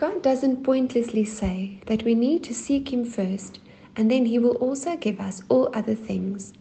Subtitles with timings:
[0.00, 3.60] God doesn't pointlessly say that we need to seek Him first,
[3.94, 6.54] and then He will also give us all other things.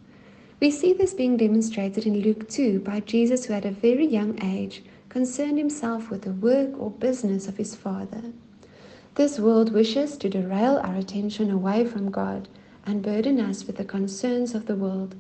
[0.59, 4.44] We see this being demonstrated in Luke 2 by Jesus, who at a very young
[4.44, 8.23] age concerned himself with the work or business of his Father.
[9.15, 12.49] This world wishes to derail our attention away from God
[12.85, 15.15] and burden us with the concerns of the world.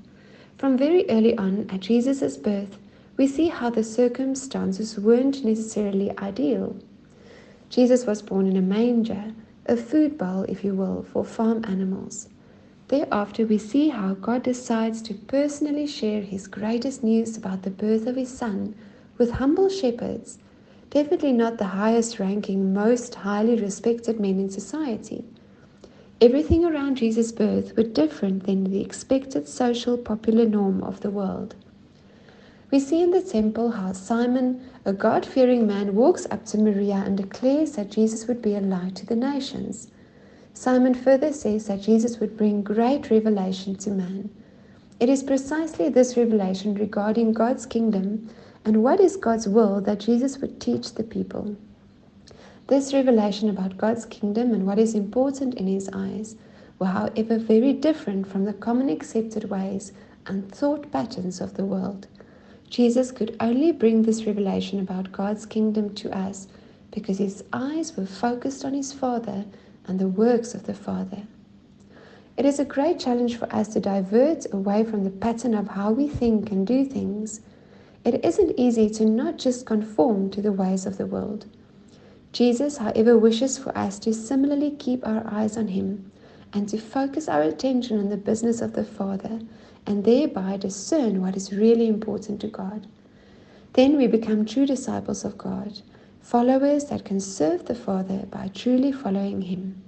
[0.57, 2.79] From very early on at Jesus' birth,
[3.15, 6.75] we see how the circumstances weren't necessarily ideal.
[7.69, 9.33] Jesus was born in a manger,
[9.67, 12.27] a food bowl, if you will, for farm animals.
[12.87, 18.07] Thereafter, we see how God decides to personally share his greatest news about the birth
[18.07, 18.73] of his son
[19.19, 20.39] with humble shepherds,
[20.89, 25.23] definitely not the highest ranking, most highly respected men in society.
[26.19, 31.55] Everything around Jesus' birth was different than the expected social popular norm of the world.
[32.71, 37.01] We see in the temple how Simon, a God fearing man, walks up to Maria
[37.03, 39.87] and declares that Jesus would be a light to the nations.
[40.53, 44.29] Simon further says that Jesus would bring great revelation to man.
[44.99, 48.29] It is precisely this revelation regarding God's kingdom
[48.63, 51.55] and what is God's will that Jesus would teach the people.
[52.67, 56.35] This revelation about God's kingdom and what is important in his eyes
[56.77, 59.91] were, however, very different from the common accepted ways
[60.27, 62.05] and thought patterns of the world.
[62.69, 66.47] Jesus could only bring this revelation about God's kingdom to us
[66.91, 69.45] because his eyes were focused on his Father
[69.87, 71.23] and the works of the Father.
[72.37, 75.91] It is a great challenge for us to divert away from the pattern of how
[75.91, 77.41] we think and do things.
[78.05, 81.47] It isn't easy to not just conform to the ways of the world.
[82.31, 86.11] Jesus, however, wishes for us to similarly keep our eyes on Him
[86.53, 89.39] and to focus our attention on the business of the Father
[89.85, 92.87] and thereby discern what is really important to God.
[93.73, 95.81] Then we become true disciples of God
[96.21, 99.81] followers that can serve the Father by truly following Him.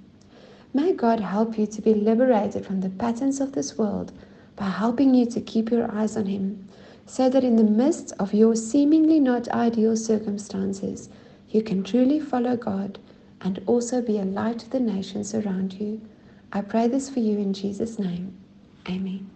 [0.74, 4.10] May God help you to be liberated from the patterns of this world
[4.56, 6.68] by helping you to keep your eyes on Him,
[7.06, 11.08] so that in the midst of your seemingly not ideal circumstances,
[11.50, 12.98] you can truly follow God
[13.40, 16.00] and also be a light to the nations around you.
[16.52, 18.36] I pray this for you in Jesus' name.
[18.88, 19.30] Amen.